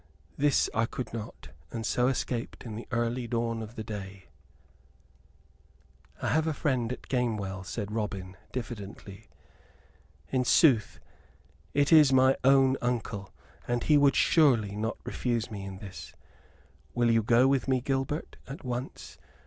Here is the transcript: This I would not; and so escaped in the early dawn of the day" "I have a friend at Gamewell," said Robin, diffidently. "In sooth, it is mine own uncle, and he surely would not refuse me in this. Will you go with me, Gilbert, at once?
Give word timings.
This 0.35 0.67
I 0.73 0.87
would 0.97 1.13
not; 1.13 1.49
and 1.71 1.85
so 1.85 2.07
escaped 2.07 2.65
in 2.65 2.75
the 2.75 2.87
early 2.89 3.27
dawn 3.27 3.61
of 3.61 3.75
the 3.75 3.83
day" 3.83 4.29
"I 6.23 6.29
have 6.29 6.47
a 6.47 6.55
friend 6.55 6.91
at 6.91 7.03
Gamewell," 7.07 7.63
said 7.63 7.91
Robin, 7.91 8.35
diffidently. 8.51 9.27
"In 10.31 10.43
sooth, 10.43 10.99
it 11.75 11.93
is 11.93 12.11
mine 12.11 12.33
own 12.43 12.77
uncle, 12.81 13.31
and 13.67 13.83
he 13.83 13.99
surely 14.15 14.69
would 14.69 14.77
not 14.79 14.97
refuse 15.03 15.51
me 15.51 15.65
in 15.65 15.77
this. 15.77 16.13
Will 16.95 17.11
you 17.11 17.21
go 17.21 17.47
with 17.47 17.67
me, 17.67 17.79
Gilbert, 17.79 18.37
at 18.47 18.63
once? 18.63 19.19